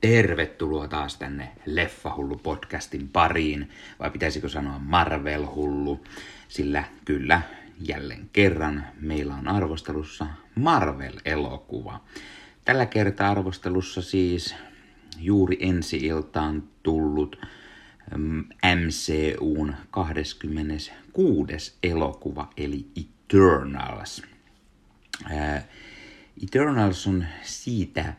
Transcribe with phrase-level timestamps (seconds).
[0.00, 6.04] Tervetuloa taas tänne Leffahullu-podcastin pariin, vai pitäisikö sanoa Marvel-hullu,
[6.48, 7.42] sillä kyllä
[7.80, 12.00] jälleen kerran meillä on arvostelussa Marvel-elokuva.
[12.64, 14.54] Tällä kertaa arvostelussa siis
[15.18, 17.46] juuri ensi iltaan tullut
[18.64, 21.74] MCUn 26.
[21.82, 24.22] elokuva, eli Eternals.
[26.42, 28.14] Eternals on siitä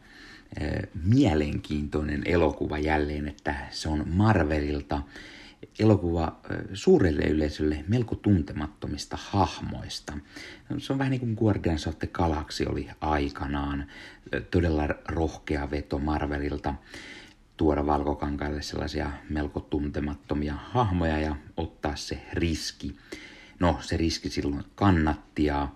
[1.04, 5.02] mielenkiintoinen elokuva jälleen, että se on Marvelilta
[5.80, 6.40] elokuva
[6.74, 10.14] suurelle yleisölle melko tuntemattomista hahmoista.
[10.78, 13.88] Se on vähän niin kuin Guardians of the Galaxy oli aikanaan.
[14.52, 16.74] Todella rohkea veto Marvelilta
[17.58, 22.96] tuoda valkokankaille sellaisia melko tuntemattomia hahmoja ja ottaa se riski.
[23.60, 25.68] No, se riski silloin kannatti ja,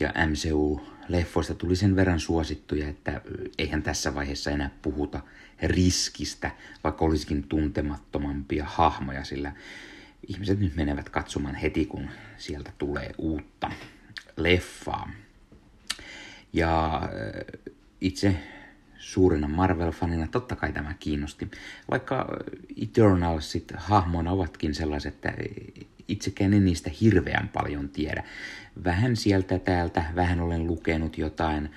[0.00, 3.20] ja MCU leffoista tuli sen verran suosittuja, että
[3.58, 5.20] eihän tässä vaiheessa enää puhuta
[5.62, 6.50] riskistä,
[6.84, 9.52] vaikka olisikin tuntemattomampia hahmoja, sillä
[10.28, 13.70] ihmiset nyt menevät katsomaan heti, kun sieltä tulee uutta
[14.36, 15.10] leffaa.
[16.52, 17.02] Ja
[18.00, 18.36] itse
[19.04, 21.50] suurena Marvel-fanina totta kai tämä kiinnosti.
[21.90, 22.28] Vaikka
[22.82, 25.32] Eternalsit hahmona ovatkin sellaiset, että
[26.08, 28.24] itsekään en niistä hirveän paljon tiedä.
[28.84, 31.70] Vähän sieltä täältä, vähän olen lukenut jotain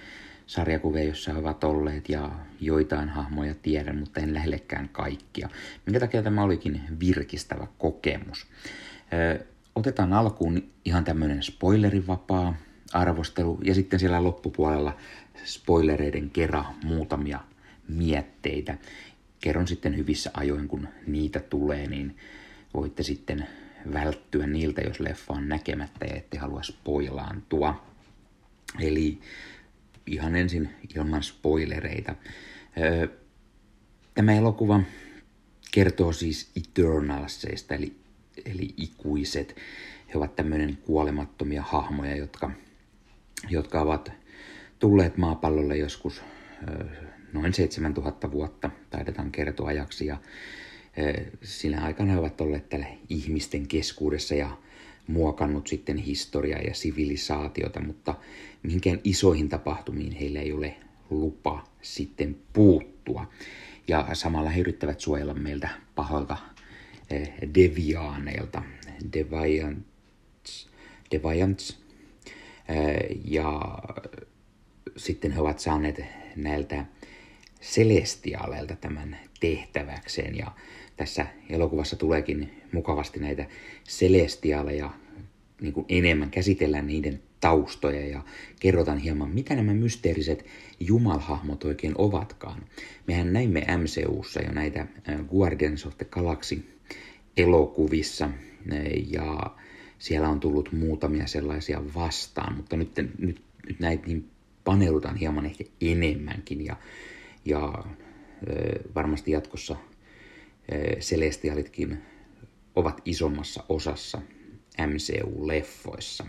[0.45, 5.49] sarjakuvia, joissa ovat olleet ja joitain hahmoja tiedän, mutta en lähellekään kaikkia.
[5.85, 8.47] Minkä takia tämä olikin virkistävä kokemus.
[9.13, 12.55] Ö, otetaan alkuun ihan tämmöinen spoilerivapaa
[12.93, 14.97] arvostelu ja sitten siellä loppupuolella
[15.45, 17.39] spoilereiden kera muutamia
[17.87, 18.77] mietteitä.
[19.39, 22.17] Kerron sitten hyvissä ajoin, kun niitä tulee, niin
[22.73, 23.47] voitte sitten
[23.93, 27.85] välttyä niiltä, jos leffa on näkemättä ja ette halua spoilaantua.
[28.79, 29.19] Eli
[30.05, 32.15] ihan ensin ilman spoilereita.
[34.13, 34.81] Tämä elokuva
[35.71, 37.95] kertoo siis Eternalsseista, eli,
[38.45, 39.55] eli ikuiset.
[40.13, 42.51] He ovat tämmöinen kuolemattomia hahmoja, jotka,
[43.49, 44.11] jotka ovat
[44.79, 46.21] tulleet maapallolle joskus
[47.33, 50.17] noin 7000 vuotta, taidetaan kertoa ajaksi, ja
[51.43, 54.57] sinä aikana he ovat olleet tällä ihmisten keskuudessa ja
[55.07, 58.15] muokannut sitten historiaa ja sivilisaatiota, mutta
[58.63, 60.75] mihinkään isoihin tapahtumiin heillä ei ole
[61.09, 63.31] lupa sitten puuttua.
[63.87, 66.37] Ja samalla he yrittävät suojella meiltä pahoilta
[67.55, 68.63] deviaaneilta,
[69.13, 70.69] deviants,
[71.11, 71.86] deviants.
[73.25, 73.77] Ja
[74.97, 76.01] sitten he ovat saaneet
[76.35, 76.85] näiltä
[77.61, 80.37] celestiaaleilta tämän tehtäväkseen.
[80.37, 80.51] Ja
[80.97, 83.45] tässä elokuvassa tuleekin mukavasti näitä
[83.87, 84.89] celestiaaleja
[85.61, 88.07] niin kuin enemmän, käsitellään niiden taustoja.
[88.07, 88.21] Ja
[88.59, 90.45] kerrotaan hieman, mitä nämä mysteeriset
[90.79, 92.65] jumalhahmot oikein ovatkaan.
[93.07, 94.87] Mehän näimme MCUssa jo näitä
[95.29, 96.65] Guardians of the Galaxy
[97.37, 98.29] elokuvissa
[99.07, 99.56] ja
[99.99, 104.29] siellä on tullut muutamia sellaisia vastaan, mutta nyt, nyt, nyt näitä niin
[104.63, 106.75] paneudutaan hieman ehkä enemmänkin ja,
[107.45, 107.85] ja
[108.95, 109.75] varmasti jatkossa
[110.99, 111.97] Celestialitkin
[112.75, 114.21] ovat isommassa osassa
[114.87, 116.25] MCU-leffoissa.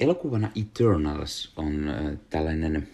[0.00, 1.86] Elokuvana Eternals on
[2.30, 2.88] tällainen,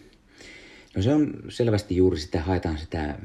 [0.96, 3.18] no se on selvästi juuri sitä, haetaan sitä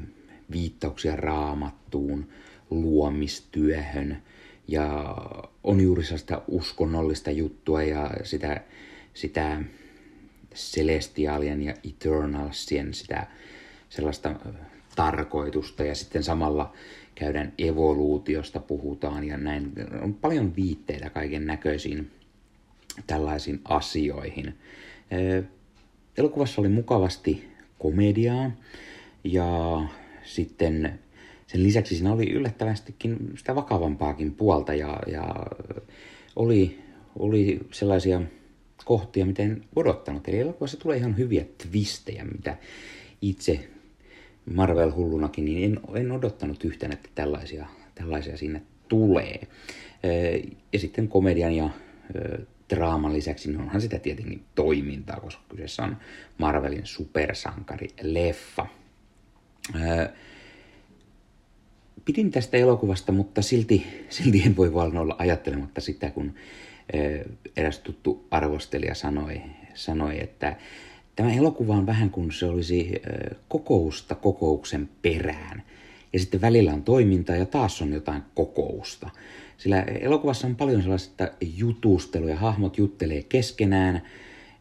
[0.50, 2.28] viittauksia raamattuun,
[2.70, 4.22] luomistyöhön
[4.70, 5.16] ja
[5.64, 8.60] on juuri sellaista uskonnollista juttua ja sitä,
[9.14, 9.62] sitä
[10.54, 13.26] Celestialien ja Eternalsien sitä
[13.88, 14.34] sellaista
[14.96, 16.72] tarkoitusta ja sitten samalla
[17.14, 19.72] käydään evoluutiosta puhutaan ja näin.
[20.02, 22.10] On paljon viitteitä kaiken näköisiin
[23.06, 24.54] tällaisiin asioihin.
[26.18, 27.48] Elokuvassa oli mukavasti
[27.78, 28.50] komediaa
[29.24, 29.80] ja
[30.24, 30.98] sitten
[31.50, 35.46] sen lisäksi siinä oli yllättävästikin sitä vakavampaakin puolta ja, ja
[36.36, 36.78] oli,
[37.18, 38.22] oli sellaisia
[38.84, 40.28] kohtia, miten odottanut.
[40.28, 42.56] Eli elokuvassa tulee ihan hyviä twistejä, mitä
[43.22, 43.68] itse
[44.46, 49.40] Marvel-hullunakin, niin en, en odottanut yhtään, että tällaisia, tällaisia sinne tulee.
[50.72, 51.70] Ja sitten komedian ja
[52.70, 55.96] draaman lisäksi niin onhan sitä tietenkin toimintaa, koska kyseessä on
[56.38, 58.66] Marvelin supersankari-leffa.
[62.04, 66.34] Pidin tästä elokuvasta, mutta silti, silti en voi vaan olla ajattelematta sitä, kun
[67.56, 69.42] eräs tuttu arvostelija sanoi,
[69.74, 70.56] sanoi että
[71.20, 73.02] Tämä elokuva on vähän kuin se olisi
[73.48, 75.62] kokousta kokouksen perään.
[76.12, 79.10] Ja sitten välillä on toimintaa ja taas on jotain kokousta.
[79.56, 84.02] Sillä elokuvassa on paljon sellaista jutustelua ja hahmot juttelee keskenään.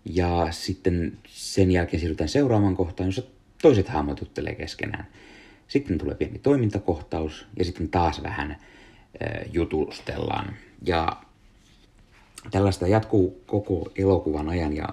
[0.05, 3.23] Ja sitten sen jälkeen siirrytään seuraavaan kohtaan, jossa
[3.61, 5.07] toiset hahmot juttelee keskenään.
[5.69, 8.57] Sitten tulee pieni toimintakohtaus ja sitten taas vähän
[9.53, 10.53] jutustellaan.
[10.85, 11.17] Ja
[12.51, 14.87] tällaista jatkuu koko elokuvan ajan ja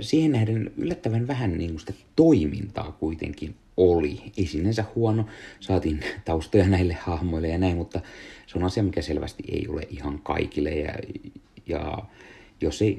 [0.00, 4.22] siihen nähden yllättävän vähän niin sitä toimintaa kuitenkin oli.
[4.36, 5.26] Ei sinänsä huono,
[5.60, 8.00] saatiin taustoja näille hahmoille ja näin, mutta
[8.46, 10.70] se on asia, mikä selvästi ei ole ihan kaikille.
[10.70, 10.94] Ja,
[11.66, 11.98] ja
[12.60, 12.96] jos ei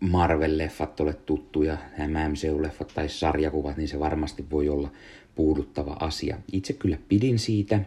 [0.00, 4.92] Marvel-leffat ole tuttuja, nämä MCU-leffat tai sarjakuvat, niin se varmasti voi olla
[5.38, 6.38] puuduttava asia.
[6.52, 7.80] Itse kyllä pidin siitä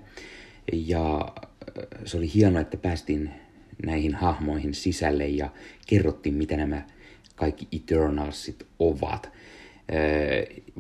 [0.74, 1.34] ja
[2.06, 3.30] se oli hienoa, että päästiin
[3.86, 5.50] näihin hahmoihin sisälle ja
[5.88, 6.82] kerrottiin, mitä nämä
[7.36, 9.32] kaikki Eternalsit ovat.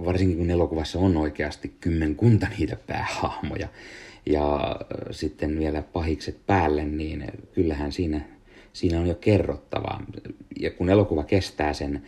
[0.05, 3.67] Varsinkin kun elokuvassa on oikeasti kymmenkunta niitä päähahmoja
[4.25, 4.75] ja
[5.11, 8.21] sitten vielä pahikset päälle, niin kyllähän siinä,
[8.73, 10.03] siinä on jo kerrottavaa.
[10.59, 12.01] Ja kun elokuva kestää sen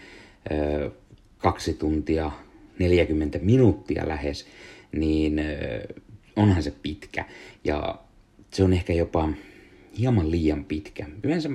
[1.38, 2.32] kaksi tuntia
[2.80, 4.48] 40 minuuttia lähes,
[4.92, 5.42] niin
[6.36, 7.26] onhan se pitkä.
[7.64, 8.00] Ja
[8.52, 9.30] se on ehkä jopa
[9.98, 11.06] hieman liian pitkä.
[11.24, 11.50] Yleensä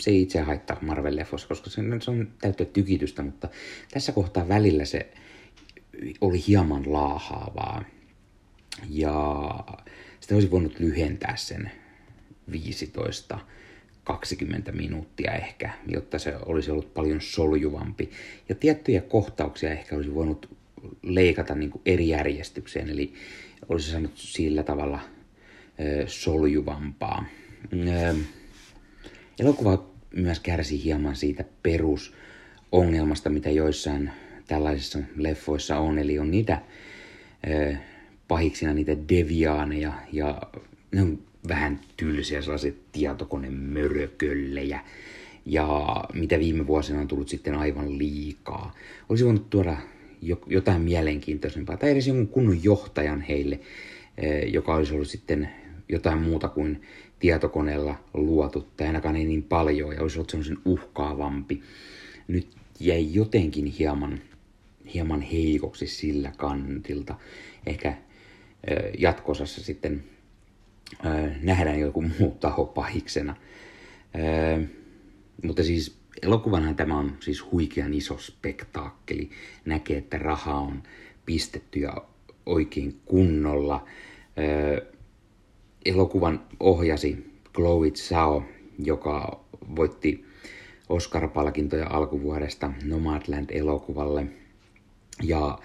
[0.00, 3.48] se ei itse haittaa Marvel-leffossa, koska se, on täyttä tykitystä, mutta
[3.90, 5.12] tässä kohtaa välillä se
[6.20, 7.84] oli hieman laahaavaa.
[8.90, 9.50] Ja
[10.20, 11.70] sitä olisi voinut lyhentää sen
[12.52, 13.38] 15
[14.04, 18.10] 20 minuuttia ehkä, jotta se olisi ollut paljon soljuvampi.
[18.48, 20.56] Ja tiettyjä kohtauksia ehkä olisi voinut
[21.02, 23.14] leikata niin kuin eri järjestykseen, eli
[23.68, 25.00] olisi saanut sillä tavalla
[25.80, 27.24] ö, soljuvampaa.
[27.72, 28.14] Ö,
[29.40, 29.84] elokuva
[30.16, 34.10] myös kärsi hieman siitä perusongelmasta, mitä joissain
[34.46, 36.62] tällaisissa leffoissa on, eli on niitä
[37.48, 37.76] ö,
[38.28, 40.42] pahiksina niitä deviaaneja ja
[40.92, 41.18] ne on
[41.48, 44.80] vähän tylsiä sellaisia tietokonemörköllejä
[45.46, 45.66] ja
[46.12, 48.74] mitä viime vuosina on tullut sitten aivan liikaa.
[49.08, 49.76] Olisi voinut tuoda
[50.46, 53.60] jotain mielenkiintoisempaa tai edes jonkun kunnon johtajan heille,
[54.18, 55.48] eh, joka olisi ollut sitten
[55.88, 56.82] jotain muuta kuin
[57.18, 61.62] tietokoneella luotu, tai ainakaan ei niin paljon, ja olisi ollut semmoisen uhkaavampi.
[62.28, 62.48] Nyt
[62.80, 64.20] jäi jotenkin hieman,
[64.94, 67.14] hieman heikoksi sillä kantilta.
[67.66, 67.96] Ehkä eh,
[68.98, 70.04] jatkosassa sitten
[71.42, 73.36] nähdään joku muu taho pahiksena.
[75.42, 79.30] Mutta siis elokuvanhan tämä on siis huikean iso spektaakkeli.
[79.64, 80.82] Näkee, että raha on
[81.26, 81.94] pistetty ja
[82.46, 83.86] oikein kunnolla.
[85.84, 88.44] elokuvan ohjasi Chloe Zhao,
[88.78, 89.44] joka
[89.76, 90.24] voitti
[90.88, 94.26] Oscar-palkintoja alkuvuodesta Nomadland-elokuvalle.
[95.22, 95.58] Ja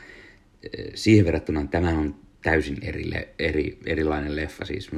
[0.96, 4.92] siihen verrattuna tämä on täysin eri, eri, erilainen leffa, siis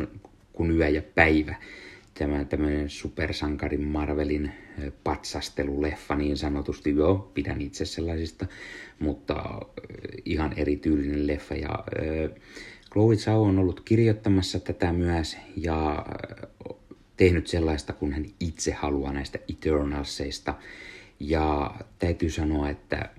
[0.53, 1.55] kuin Yö ja päivä
[2.13, 4.51] tämä tämmöinen supersankarin Marvelin
[5.03, 6.95] patsasteluleffa niin sanotusti.
[6.95, 8.45] Joo, pidän itse sellaisista,
[8.99, 9.61] mutta
[10.25, 11.55] ihan erityylinen leffa.
[11.55, 11.83] Ja
[12.91, 16.05] Chloe Zhao on ollut kirjoittamassa tätä myös ja
[17.17, 20.55] tehnyt sellaista, kun hän itse haluaa näistä Eternalseista.
[21.19, 23.09] Ja täytyy sanoa, että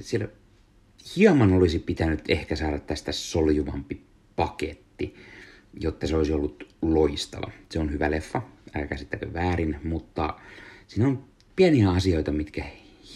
[0.00, 0.28] siellä
[1.16, 4.00] hieman olisi pitänyt ehkä saada tästä soljuvampi
[4.36, 5.14] paketti
[5.80, 7.50] jotta se olisi ollut loistava.
[7.70, 10.34] Se on hyvä leffa, älkää käsittäkö väärin, mutta
[10.86, 11.24] siinä on
[11.56, 12.64] pieniä asioita, mitkä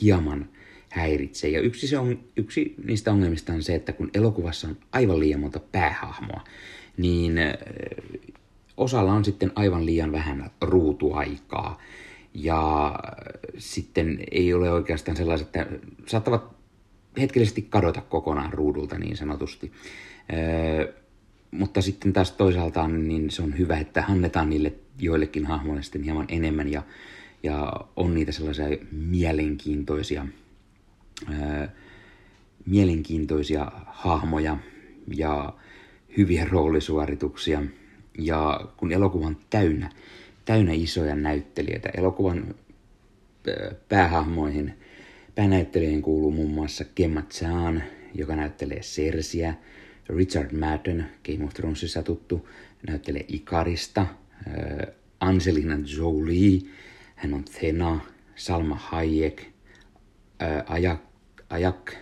[0.02, 0.49] hieman
[0.90, 1.50] häiritsee.
[1.50, 5.41] Ja yksi, se on, yksi niistä ongelmista on se, että kun elokuvassa on aivan liian
[5.41, 6.44] monta päähahmoa,
[6.96, 7.34] niin
[8.77, 11.79] osalla on sitten aivan liian vähän ruutuaikaa.
[12.34, 12.94] Ja
[13.58, 15.67] sitten ei ole oikeastaan sellaiset, että
[16.06, 16.57] saattavat
[17.20, 19.72] hetkellisesti kadota kokonaan ruudulta niin sanotusti
[21.51, 26.27] mutta sitten taas toisaalta niin se on hyvä, että annetaan niille joillekin hahmoille sitten hieman
[26.29, 26.82] enemmän ja,
[27.43, 30.27] ja on niitä sellaisia mielenkiintoisia,
[31.27, 31.69] ää,
[32.67, 34.56] mielenkiintoisia hahmoja
[35.15, 35.53] ja
[36.17, 37.63] hyviä roolisuorituksia.
[38.19, 39.91] Ja kun elokuva on täynnä,
[40.44, 42.55] täynnä isoja näyttelijöitä, elokuvan
[43.89, 44.75] päähahmoihin,
[45.38, 47.82] päänäyttelijöihin kuuluu muun muassa Gemma Chan,
[48.14, 49.54] joka näyttelee Sersiä,
[50.08, 52.48] Richard Madden, Game of Thronesissa tuttu,
[52.88, 54.00] näyttelee Ikarista.
[54.00, 56.60] Äh, Angelina Jolie,
[57.14, 58.00] hän on Thena.
[58.36, 61.00] Salma Hayek, äh, Ajak,
[61.50, 61.92] Ajak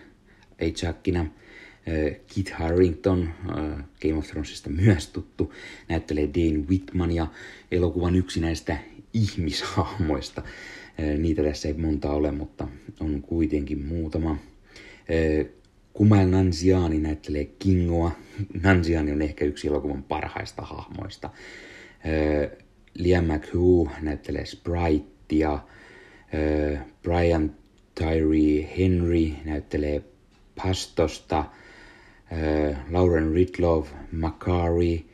[0.62, 1.20] Ajakkina.
[1.20, 3.34] Äh, Kit Harrington,
[4.02, 5.52] Game of Thronesista myös tuttu,
[5.88, 7.26] näyttelee Dane Whitman ja
[7.70, 8.78] elokuvan yksi näistä
[9.12, 10.42] ihmishahmoista.
[11.18, 12.68] Niitä tässä ei monta ole, mutta
[13.00, 14.36] on kuitenkin muutama.
[15.92, 18.10] Kumail Nanjiani näyttelee Kingoa.
[18.62, 21.30] Nanjiani on ehkä yksi elokuvan parhaista hahmoista.
[22.94, 25.58] Liam McHugh näyttelee Spritea.
[27.02, 27.54] Brian
[27.94, 30.02] Tyree Henry näyttelee
[30.62, 31.44] Pastosta,
[32.90, 35.06] Lauren Ridloff, Macari,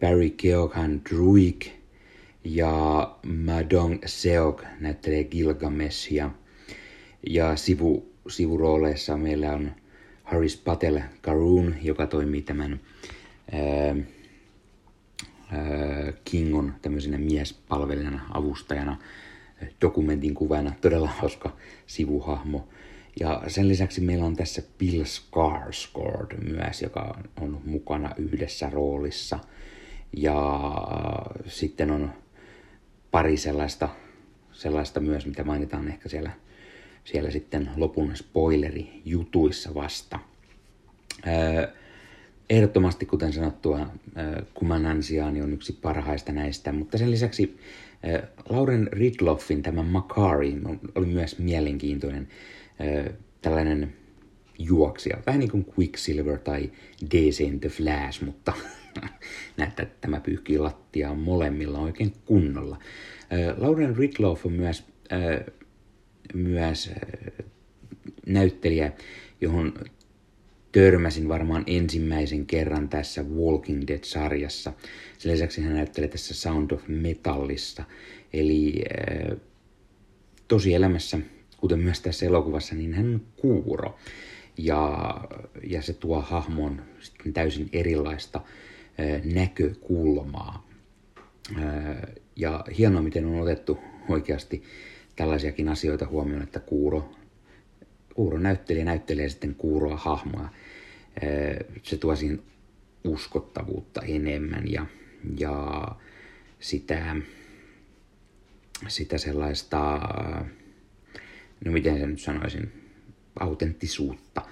[0.00, 1.79] Barry Keoghan Druig
[2.44, 6.30] ja Madong Seok näyttelee Gilgameshia.
[7.30, 9.72] Ja sivu, sivurooleissa meillä on
[10.24, 12.80] Haris Patel Karun, joka toimii tämän
[13.52, 13.96] ää,
[15.52, 18.96] ää, Kingon tämmöisenä miespalvelijana, avustajana,
[19.80, 21.56] dokumentin kuvana, todella hauska
[21.86, 22.68] sivuhahmo.
[23.20, 29.38] Ja sen lisäksi meillä on tässä Bill Skarsgård myös, joka on mukana yhdessä roolissa.
[30.16, 30.60] Ja
[31.46, 32.12] sitten on
[33.10, 33.88] pari sellaista,
[34.52, 36.30] sellaista myös, mitä mainitaan ehkä siellä,
[37.04, 40.18] siellä sitten lopun spoileri jutuissa vasta.
[42.50, 43.86] ehdottomasti, kuten sanottua,
[44.54, 47.58] Kumanansiaani on yksi parhaista näistä, mutta sen lisäksi
[48.48, 50.56] Lauren Ridloffin tämä Macari
[50.94, 52.28] oli myös mielenkiintoinen
[53.42, 53.92] tällainen
[54.58, 55.18] juoksija.
[55.26, 56.70] Vähän niin kuin Quicksilver tai
[57.10, 58.52] DC in the Flash, mutta
[59.56, 62.78] näyttää, että tämä pyyhkii lattiaa molemmilla oikein kunnolla.
[63.56, 64.84] Lauren Ridloff on myös,
[66.34, 66.90] myös
[68.26, 68.92] näyttelijä,
[69.40, 69.74] johon
[70.72, 74.72] törmäsin varmaan ensimmäisen kerran tässä Walking Dead-sarjassa.
[75.18, 77.84] Sen lisäksi hän näyttelee tässä Sound of Metallissa.
[78.32, 78.84] Eli
[80.48, 81.18] tosi elämässä
[81.56, 83.98] kuten myös tässä elokuvassa, niin hän on kuuro.
[84.58, 85.14] Ja,
[85.66, 88.40] ja se tuo hahmoon sitten täysin erilaista
[89.34, 90.68] näkökulmaa.
[92.36, 93.78] Ja hienoa, miten on otettu
[94.08, 94.62] oikeasti
[95.16, 97.12] tällaisiakin asioita huomioon, että kuuro,
[98.14, 100.48] kuuro näyttelijä näyttelee sitten kuuroa hahmoa.
[101.82, 102.42] Se tuo siihen
[103.04, 104.86] uskottavuutta enemmän ja,
[105.38, 105.82] ja
[106.60, 107.16] sitä,
[108.88, 110.00] sitä sellaista
[111.64, 112.72] no miten sen nyt sanoisin,
[113.40, 114.42] autenttisuutta.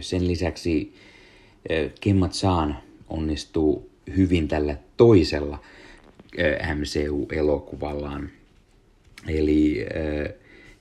[0.00, 0.94] Sen lisäksi
[2.00, 2.76] Kimmat Saan
[3.08, 5.58] onnistuu hyvin tällä toisella
[6.74, 8.30] MCU-elokuvallaan.
[9.28, 9.86] Eli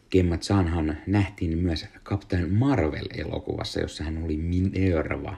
[0.09, 5.37] Kemmat Saanhan nähtiin myös Captain Marvel-elokuvassa, jossa hän oli Minerva.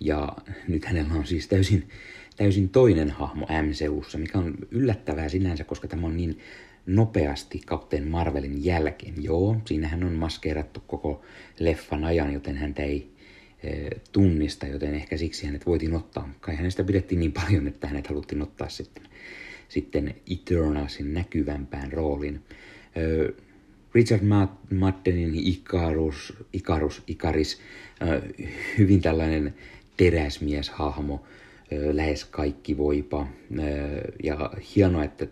[0.00, 0.36] Ja
[0.68, 1.88] nyt hänellä on siis täysin,
[2.36, 6.38] täysin toinen hahmo MCUssa, mikä on yllättävää sinänsä, koska tämä on niin
[6.86, 9.22] nopeasti Captain Marvelin jälkeen.
[9.22, 11.22] Joo, siinähän on maskeerattu koko
[11.58, 13.15] leffan ajan, joten häntä ei
[14.12, 16.32] tunnista, joten ehkä siksi hänet voitiin ottaa.
[16.40, 19.02] Kai hänestä pidettiin niin paljon, että hänet haluttiin ottaa sitten,
[19.68, 22.42] sitten Eternalsin näkyvämpään roolin.
[22.96, 23.00] E,
[23.94, 24.22] Richard
[24.74, 27.60] Maddenin Icarus, Icarus, Icaris,
[28.00, 28.04] e,
[28.78, 29.54] hyvin tällainen
[29.96, 31.24] teräsmieshahmo,
[31.92, 33.26] lähes kaikki voipa.
[34.22, 35.26] Ja hienoa, että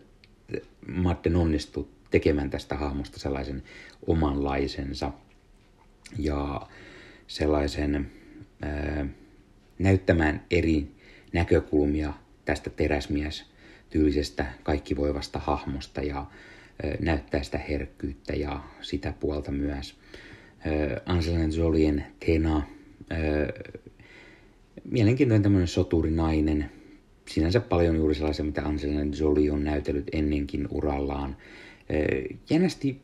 [0.87, 3.63] Martin onnistui tekemään tästä hahmosta sellaisen
[4.07, 5.13] omanlaisensa
[6.19, 6.67] ja
[7.27, 8.11] sellaisen
[9.79, 10.87] näyttämään eri
[11.33, 12.13] näkökulmia
[12.45, 13.45] tästä teräsmies
[13.91, 16.27] tyylisestä kaikkivoivasta hahmosta ja ää,
[17.01, 19.97] näyttää sitä herkkyyttä ja sitä puolta myös.
[21.07, 22.63] Angelina Jolien Tena,
[24.91, 26.71] mielenkiintoinen tämmöinen soturinainen,
[27.29, 31.37] sinänsä paljon juuri sellaisia, mitä Angelina Jolie on näytellyt ennenkin urallaan.
[32.51, 33.03] Jännästi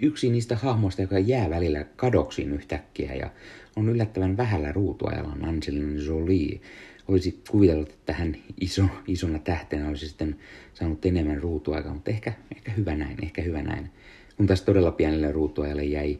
[0.00, 3.30] yksi niistä hahmoista, joka jää välillä kadoksiin yhtäkkiä ja
[3.76, 6.60] on yllättävän vähällä ruutuajalla on Angelina Jolie.
[7.08, 10.36] Olisi kuvitellut, että hän iso, isona tähtenä olisi sitten
[10.74, 13.90] saanut enemmän ruutuaikaa, mutta ehkä, ehkä hyvä näin, ehkä hyvä näin.
[14.36, 16.18] Kun tässä todella pienelle ruutuajalle jäi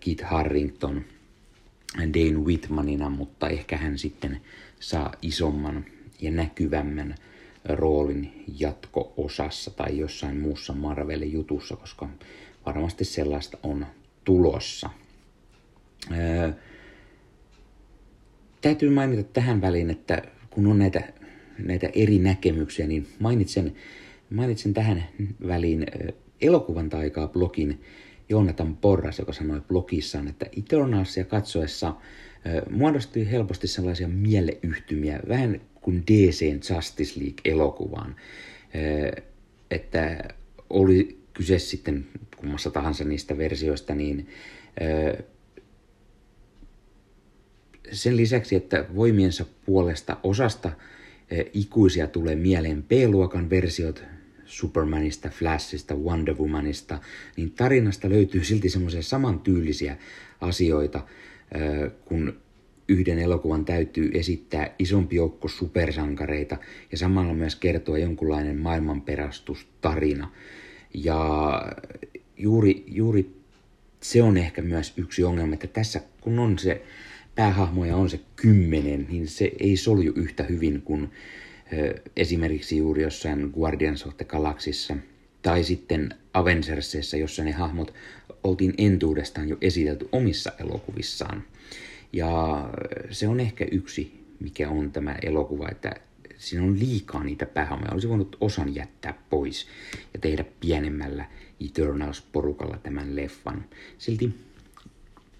[0.00, 1.04] Kit Harrington
[1.98, 4.40] Dane Whitmanina, mutta ehkä hän sitten
[4.80, 5.84] saa isomman
[6.20, 7.14] ja näkyvämmän
[7.64, 12.08] roolin jatko-osassa tai jossain muussa Marvelin jutussa, koska
[12.66, 13.86] varmasti sellaista on
[14.24, 14.90] tulossa.
[16.12, 16.52] Öö,
[18.60, 21.12] täytyy mainita tähän väliin, että kun on näitä,
[21.58, 23.74] näitä eri näkemyksiä, niin mainitsen,
[24.30, 25.04] mainitsen tähän
[25.46, 25.86] väliin
[26.40, 27.80] elokuvan taikaa blogin
[28.28, 31.94] Jonathan Porras, joka sanoi blogissaan, että Eternalsia katsoessa
[32.70, 38.16] muodostui helposti sellaisia mieleyhtymiä, vähän kuin DC Justice League-elokuvaan.
[39.70, 40.28] Että
[40.70, 44.28] oli kyse sitten kummassa tahansa niistä versioista, niin
[47.92, 50.72] sen lisäksi, että voimiensa puolesta osasta
[51.52, 54.04] ikuisia tulee mieleen B-luokan versiot
[54.44, 57.00] Supermanista, Flashista, Wonder Womanista,
[57.36, 59.96] niin tarinasta löytyy silti semmoisia samantyylisiä
[60.40, 61.06] asioita,
[62.04, 62.36] kun
[62.88, 66.56] yhden elokuvan täytyy esittää isompi joukko supersankareita
[66.92, 70.32] ja samalla myös kertoa jonkunlainen maailmanperastustarina.
[70.94, 71.62] Ja
[72.36, 73.36] juuri, juuri
[74.00, 76.82] se on ehkä myös yksi ongelma, että tässä kun on se
[77.34, 81.10] päähahmo ja on se kymmenen, niin se ei solju yhtä hyvin kuin
[82.16, 84.96] esimerkiksi juuri jossain Guardians of the Galaxissa
[85.42, 87.94] tai sitten Avengersissa, jossa ne hahmot
[88.44, 91.42] oltiin entuudestaan jo esitelty omissa elokuvissaan.
[92.12, 92.64] Ja
[93.10, 95.94] se on ehkä yksi, mikä on tämä elokuva, että
[96.38, 97.92] siinä on liikaa niitä päähahmoja.
[97.92, 99.66] Olisi voinut osan jättää pois
[100.14, 101.24] ja tehdä pienemmällä
[101.60, 103.64] Eternals-porukalla tämän leffan.
[103.98, 104.34] Silti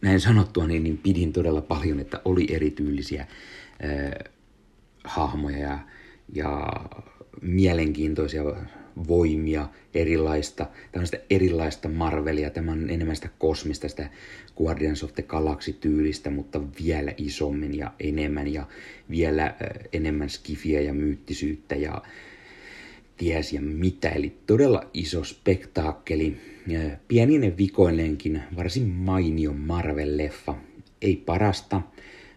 [0.00, 4.32] näin sanottua, niin, niin pidin todella paljon, että oli erityylisiä äh,
[5.04, 5.78] hahmoja ja,
[6.32, 6.66] ja
[7.40, 8.42] mielenkiintoisia
[9.08, 14.10] voimia, erilaista, tämmöistä erilaista Marvelia, tämä on enemmän sitä kosmista, sitä
[14.56, 18.66] Guardians of the Galaxy-tyylistä, mutta vielä isommin ja enemmän ja
[19.10, 19.54] vielä
[19.92, 22.02] enemmän skifiä ja myyttisyyttä ja
[23.16, 24.08] ties ja mitä.
[24.08, 26.36] Eli todella iso spektaakkeli,
[27.08, 30.54] pieninen vikoinenkin, varsin mainio Marvel-leffa.
[31.02, 31.82] Ei parasta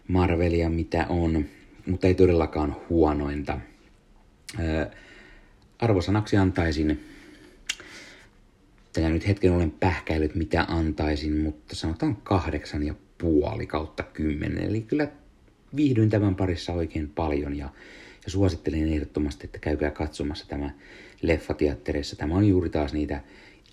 [0.08, 1.44] Marvelia mitä on,
[1.86, 3.60] mutta ei todellakaan huonointa
[5.80, 7.04] arvosanaksi antaisin,
[8.92, 14.64] tätä nyt hetken olen pähkäillyt mitä antaisin, mutta sanotaan kahdeksan ja puoli kautta kymmenen.
[14.64, 15.08] Eli kyllä
[15.76, 17.68] viihdyin tämän parissa oikein paljon ja,
[18.24, 20.70] ja suosittelen ehdottomasti, että käykää katsomassa tämä
[21.22, 22.16] leffateattereissa.
[22.16, 23.20] Tämä on juuri taas niitä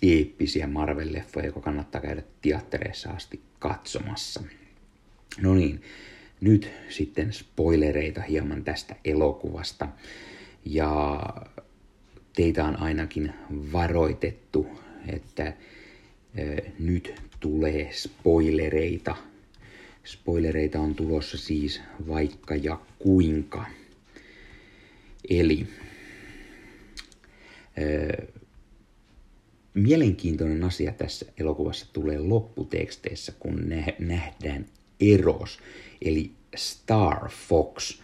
[0.02, 4.42] eeppisiä Marvel-leffoja, joka kannattaa käydä teattereissa asti katsomassa.
[5.40, 5.82] No niin,
[6.40, 9.88] nyt sitten spoilereita hieman tästä elokuvasta.
[10.64, 11.20] Ja
[12.38, 13.34] teitä on ainakin
[13.72, 14.66] varoitettu,
[15.08, 15.52] että
[16.78, 19.16] nyt tulee spoilereita.
[20.04, 23.64] Spoilereita on tulossa siis vaikka ja kuinka.
[25.30, 25.66] Eli
[29.74, 33.68] mielenkiintoinen asia tässä elokuvassa tulee lopputeksteissä, kun
[33.98, 34.66] nähdään
[35.00, 35.58] Eros,
[36.02, 38.00] eli Star Fox,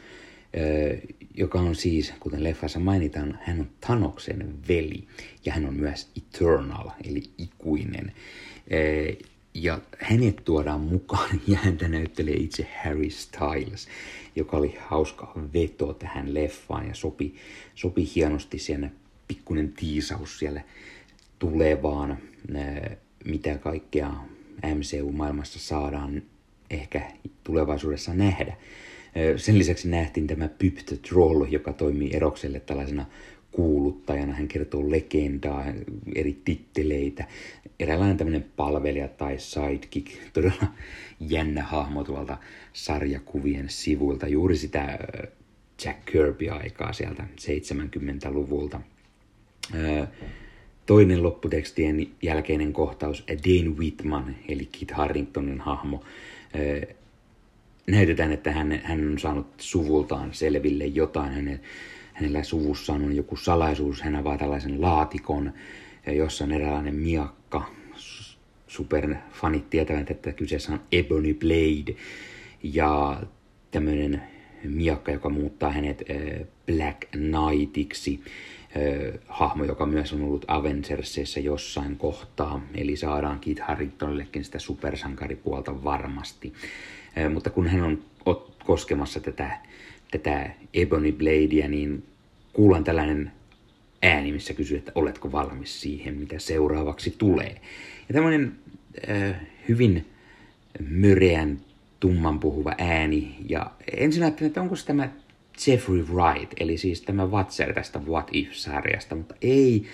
[1.35, 5.07] joka on siis, kuten leffassa mainitaan, hän on Thanoksen veli
[5.45, 8.13] ja hän on myös eternal, eli ikuinen.
[9.55, 13.89] Ja hänet tuodaan mukaan ja häntä näyttelee itse Harry Styles,
[14.37, 17.35] joka oli hauska veto tähän leffaan ja sopi,
[17.75, 18.91] sopi hienosti siellä
[19.29, 20.61] pikkuinen tiisaus siellä
[21.39, 22.19] tulevaan,
[23.25, 24.15] mitä kaikkea
[24.75, 26.23] MCU-maailmassa saadaan
[26.71, 27.03] ehkä
[27.45, 28.57] tulevaisuudessa nähdä.
[29.37, 33.07] Sen lisäksi nähtiin tämä Pyp the Troll, joka toimii Erokselle tällaisena
[33.53, 34.33] kuuluttajana.
[34.33, 35.65] Hän kertoo legendaa,
[36.15, 37.25] eri titteleitä.
[37.81, 40.09] Eräänlainen tämmöinen palvelija tai sidekick.
[40.33, 40.67] Todella
[41.21, 42.39] jännä hahmo tuolta
[42.73, 44.29] sarjakuvien sivuilta.
[44.29, 44.99] Juuri sitä
[45.85, 48.81] Jack Kirby-aikaa sieltä 70-luvulta.
[50.87, 56.03] Toinen lopputekstien jälkeinen kohtaus, Dane Whitman, eli Kit Harringtonin hahmo,
[57.87, 61.33] näytetään, että hän, hän on saanut suvultaan selville jotain.
[61.33, 61.61] Hänen,
[62.13, 64.03] hänellä suvussaan on joku salaisuus.
[64.03, 65.53] Hän avaa tällaisen laatikon,
[66.07, 67.71] jossa on eräänlainen miakka.
[68.67, 71.95] Superfanit tietävät, että kyseessä on Ebony Blade.
[72.63, 73.23] Ja
[73.71, 74.23] tämmöinen
[74.65, 76.03] miakka, joka muuttaa hänet
[76.67, 78.21] Black Knightiksi.
[79.29, 82.67] Hahmo, joka myös on ollut Avengersissa jossain kohtaa.
[82.75, 86.53] Eli saadaan Kit Harringtonillekin sitä supersankaripuolta varmasti.
[87.33, 88.03] Mutta kun hän on
[88.65, 89.59] koskemassa tätä,
[90.11, 92.05] tätä Ebony Bladea, niin
[92.53, 93.33] kuulan tällainen
[94.03, 97.61] ääni, missä kysyy, että oletko valmis siihen, mitä seuraavaksi tulee.
[98.09, 98.53] Ja tämmöinen
[99.09, 99.37] äh,
[99.69, 100.07] hyvin
[100.89, 101.61] möreän,
[102.01, 103.37] tumman puhuva ääni.
[103.49, 105.09] Ja ensin ajattelin, että onko se tämä
[105.67, 109.85] Jeffrey Wright, eli siis tämä Watcher tästä What If-sarjasta, mutta ei.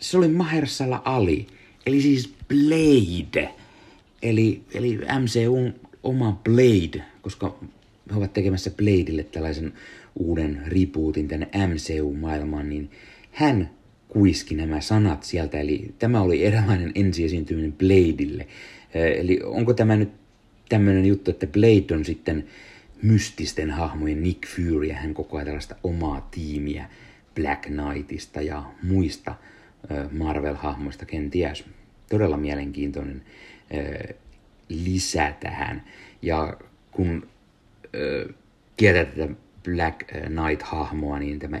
[0.00, 1.46] Se oli Mahershala Ali,
[1.86, 3.54] eli siis Blade.
[4.22, 7.58] Eli, eli MCUn oma Blade, koska
[8.10, 9.72] he ovat tekemässä Bladeille tällaisen
[10.16, 12.90] uuden rebootin tänne MCU-maailmaan, niin
[13.32, 13.70] hän
[14.08, 18.46] kuiski nämä sanat sieltä, eli tämä oli eräänlainen ensiesiintyminen Bladeille.
[18.94, 20.10] Eli onko tämä nyt
[20.68, 22.44] tämmöinen juttu, että Blade on sitten
[23.02, 26.90] mystisten hahmojen Nick Fury ja hän koko ajan tällaista omaa tiimiä
[27.34, 29.34] Black Knightista ja muista
[30.10, 31.64] Marvel-hahmoista, kenties.
[32.10, 33.22] Todella mielenkiintoinen
[34.68, 35.84] lisä tähän.
[36.22, 36.56] Ja
[36.90, 37.28] kun
[38.76, 39.28] tietää tätä
[39.64, 41.60] Black Knight-hahmoa, niin tämä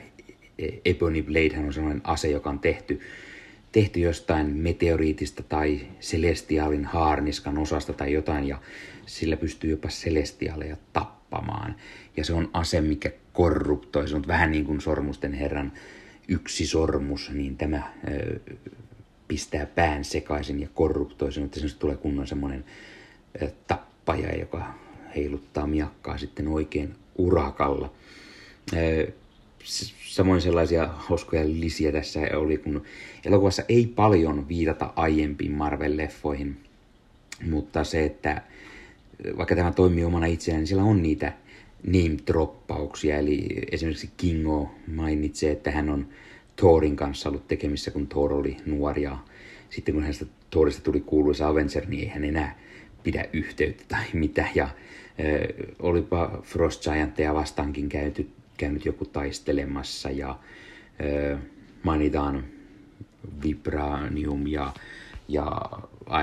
[0.84, 3.00] Ebony Blade on sellainen ase, joka on tehty,
[3.72, 8.60] tehty jostain meteoriitista tai celestiaalin haarniskan osasta tai jotain, ja
[9.06, 11.76] sillä pystyy jopa celestiaaleja tappamaan.
[12.16, 15.72] Ja se on ase, mikä korruptoi, se on vähän niin kuin sormusten herran
[16.28, 17.82] yksi sormus, niin tämä
[19.28, 22.64] pistää pään sekaisin ja korruptoi sen, että tulee kunnon semmoinen
[23.66, 24.74] tappaja, joka
[25.16, 27.92] heiluttaa miakkaa sitten oikein urakalla.
[30.08, 32.82] Samoin sellaisia hauskoja lisiä tässä oli, kun
[33.24, 36.56] elokuvassa ei paljon viitata aiempiin Marvel-leffoihin,
[37.50, 38.42] mutta se, että
[39.36, 41.32] vaikka tämä toimii omana itseään, niin siellä on niitä
[41.86, 46.08] name-droppauksia, eli esimerkiksi Kingo mainitsee, että hän on
[46.56, 49.18] Thorin kanssa ollut tekemissä, kun Thor oli nuori ja
[49.70, 52.58] sitten kun hänestä Thorista tuli kuuluisa Avenger, niin ei hän enää
[53.08, 54.48] pidä yhteyttä tai mitä.
[54.54, 54.68] Ja
[55.20, 60.38] ö, olipa Frost Giantteja vastaankin käyty, käynyt joku taistelemassa ja
[61.00, 61.38] ö,
[61.82, 62.44] mainitaan
[63.42, 64.72] Vibranium ja,
[65.28, 65.60] ja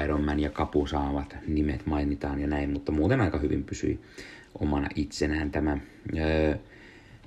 [0.03, 3.99] Iron Man ja Kapu saavat nimet mainitaan ja näin, mutta muuten aika hyvin pysyi
[4.59, 5.77] omana itsenään tämä.
[6.17, 6.57] Ö,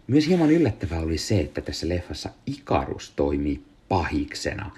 [0.07, 4.71] myös hieman yllättävää oli se, että tässä leffassa Ikarus toimii pahiksena.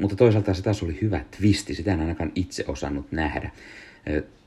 [0.00, 3.50] Mutta toisaalta se taas oli hyvä twisti, sitä en ainakaan itse osannut nähdä.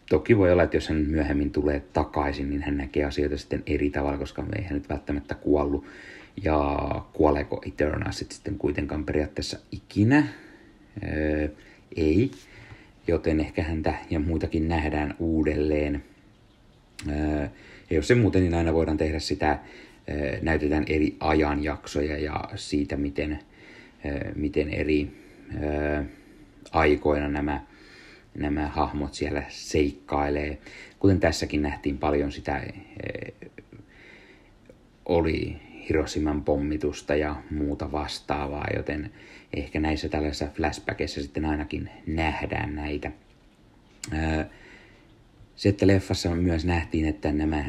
[0.09, 3.89] Toki voi olla, että jos hän myöhemmin tulee takaisin, niin hän näkee asioita sitten eri
[3.89, 5.85] tavalla, koska ei hän nyt välttämättä kuollut.
[6.43, 6.77] Ja
[7.13, 10.27] kuoleeko Eternasit sitten kuitenkaan periaatteessa ikinä?
[11.95, 12.31] Ei.
[13.07, 16.03] Joten ehkä häntä ja muitakin nähdään uudelleen.
[17.89, 19.59] Ja jos se muuten, niin aina voidaan tehdä sitä,
[20.41, 23.39] näytetään eri ajanjaksoja ja siitä, miten,
[24.35, 25.11] miten eri
[26.71, 27.61] aikoina nämä,
[28.37, 30.57] nämä hahmot siellä seikkailee.
[30.99, 32.63] Kuten tässäkin nähtiin paljon sitä,
[35.05, 35.57] oli
[35.89, 39.11] Hiroshiman pommitusta ja muuta vastaavaa, joten
[39.53, 43.11] ehkä näissä tällaisissa flashbackissa sitten ainakin nähdään näitä.
[45.55, 47.65] Se, että leffassa myös nähtiin, että nämä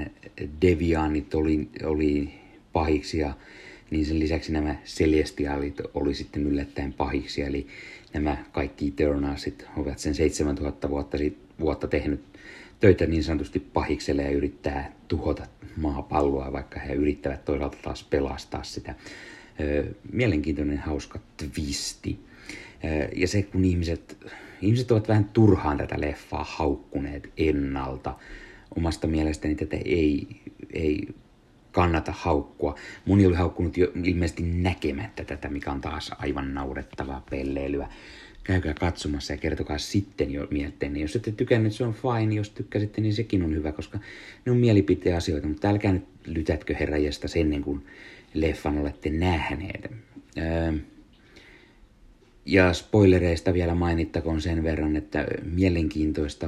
[0.63, 2.35] deviaanit oli, oli
[2.73, 3.35] pahiksi ja
[3.95, 7.67] niin sen lisäksi nämä celestiaalit oli sitten yllättäen pahiksi, eli
[8.13, 11.19] nämä kaikki Eternalsit ovat sen 7000 vuotta,
[11.61, 12.21] vuotta tehnyt
[12.81, 18.95] töitä niin sanotusti pahikselle ja yrittää tuhota maapalloa, vaikka he yrittävät toisaalta taas pelastaa sitä.
[20.13, 22.19] Mielenkiintoinen, hauska twisti.
[23.17, 24.17] Ja se, kun ihmiset,
[24.61, 28.15] ihmiset ovat vähän turhaan tätä leffaa haukkuneet ennalta.
[28.77, 30.27] Omasta mielestäni tätä ei,
[30.73, 31.09] ei
[31.75, 32.75] kannata haukkua.
[33.05, 37.89] Moni oli haukkunut jo ilmeisesti näkemättä tätä, mikä on taas aivan naurettavaa pelleilyä
[38.45, 41.01] käykää katsomassa ja kertokaa sitten jo mielteenne.
[41.01, 42.35] Jos ette tykänneet, se on fine.
[42.35, 43.99] Jos tykkäsitte, niin sekin on hyvä, koska
[44.45, 45.49] ne on mielipiteen asioita.
[45.49, 47.87] Mutta älkää nyt lytätkö herrajesta sen, kuin
[48.35, 49.93] leffan olette nähneet.
[50.39, 50.73] Öö,
[52.47, 56.47] ja spoilereista vielä mainittakoon sen verran, että mielenkiintoista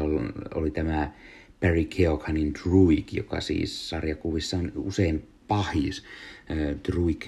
[0.54, 1.10] oli tämä
[1.60, 6.04] Barry Keoghanin Druig, joka siis sarjakuvissa on usein pahis.
[6.88, 7.26] Druig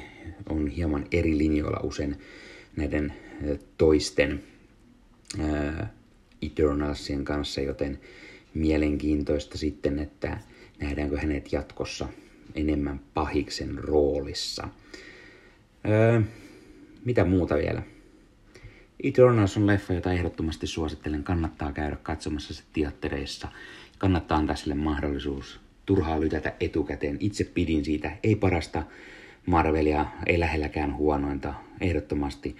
[0.48, 2.16] on hieman eri linjoilla usein
[2.76, 3.12] näiden
[3.78, 4.42] toisten
[6.42, 8.00] Eternalsien kanssa, joten
[8.54, 10.38] mielenkiintoista sitten, että
[10.80, 12.08] nähdäänkö hänet jatkossa
[12.54, 14.68] enemmän pahiksen roolissa.
[15.88, 16.20] Öö,
[17.04, 17.82] mitä muuta vielä?
[19.02, 21.24] Eternals on leffa, jota ehdottomasti suosittelen.
[21.24, 23.48] Kannattaa käydä katsomassa se teattereissa.
[23.98, 25.60] Kannattaa antaa sille mahdollisuus.
[25.86, 27.16] Turhaa lytätä etukäteen.
[27.20, 28.16] Itse pidin siitä.
[28.22, 28.82] Ei parasta
[29.46, 31.54] Marvelia, ei lähelläkään huonointa.
[31.80, 32.56] Ehdottomasti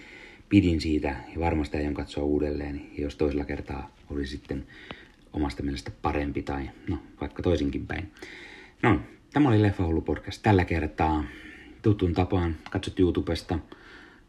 [0.49, 2.83] pidin siitä ja varmasti aion katsoa uudelleen.
[2.99, 4.67] Jos toisella kertaa oli sitten
[5.33, 8.13] omasta mielestä parempi tai no vaikka toisinkin päin.
[8.83, 9.01] No,
[9.33, 11.25] tämä oli Leffa Hullu podcast tällä kertaa.
[11.83, 13.59] Tuttuun tapaan katsot YouTubesta,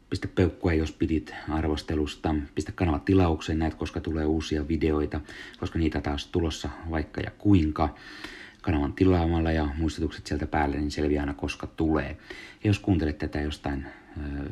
[0.09, 5.21] pistä peukkua jos pidit arvostelusta, pistä kanava tilaukseen näet, koska tulee uusia videoita,
[5.59, 7.95] koska niitä taas tulossa vaikka ja kuinka
[8.61, 12.17] kanavan tilaamalla ja muistutukset sieltä päälle, niin selviää aina koska tulee.
[12.63, 13.85] Ja jos kuuntelet tätä jostain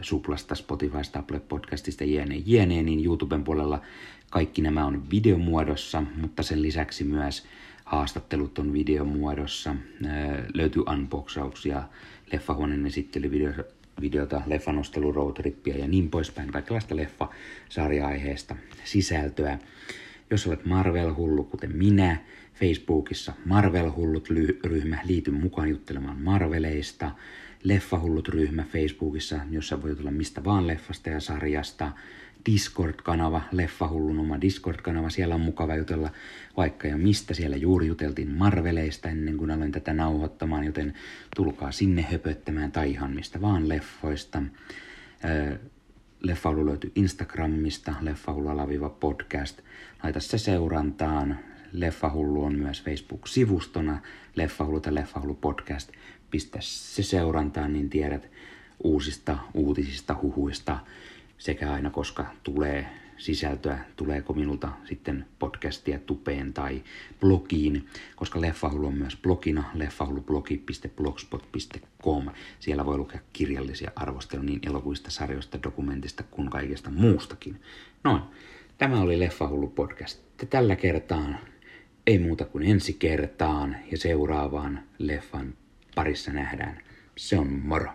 [0.02, 3.82] Suplasta, Spotifysta, Apple Podcastista, jne, jne, niin YouTuben puolella
[4.30, 7.46] kaikki nämä on videomuodossa, mutta sen lisäksi myös
[7.86, 9.76] haastattelut on videomuodossa.
[10.54, 11.84] Löytyy unboxauksia,
[12.32, 13.64] leffahuoneen esittelyvideota,
[14.02, 19.60] videota, leffanostelua, roadtrippiä ja niin poispäin, kaikenlaista leffa-sarja-aiheesta sisältöä.
[20.30, 22.18] Jos olet Marvel-hullu, kuten minä,
[22.54, 27.12] Facebookissa Marvel-hullut-ryhmä, liity mukaan juttelemaan Marveleista–
[27.64, 31.92] Leffahullut-ryhmä Facebookissa, jossa voi tulla mistä vaan leffasta ja sarjasta.
[32.48, 36.12] Discord-kanava, Leffahullun oma Discord-kanava, siellä on mukava jutella
[36.58, 37.34] vaikka ja mistä.
[37.34, 40.94] Siellä juuri juteltiin Marveleista ennen kuin aloin tätä nauhoittamaan, joten
[41.36, 44.44] tulkaa sinne höpöttämään tai ihan mistä vaan leffoista.
[46.22, 49.62] Leffahullu löytyy Instagramista, leffahullu-podcast.
[50.04, 51.40] Laita se seurantaan.
[51.72, 54.02] Leffahullu on myös Facebook-sivustona,
[54.36, 55.92] Leffahullu tai Leffahullu podcast
[56.32, 58.30] pistä se seurantaan, niin tiedät
[58.84, 60.80] uusista uutisista, huhuista,
[61.38, 66.84] sekä aina koska tulee sisältöä, tuleeko minulta sitten podcastia tupeen tai
[67.20, 72.30] blogiin, koska Leffahullu on myös blogina, leffahulublogi.blogspot.com.
[72.60, 77.62] Siellä voi lukea kirjallisia arvosteluja niin elokuvista, sarjoista, dokumentista kuin kaikesta muustakin.
[78.04, 78.22] Noin,
[78.78, 80.20] tämä oli Leffahullu podcast.
[80.50, 81.34] Tällä kertaa
[82.08, 85.54] ei muuta kuin ensi kertaan ja seuraavaan leffan
[85.96, 86.82] parissa nähdään.
[87.16, 87.92] Se on moro.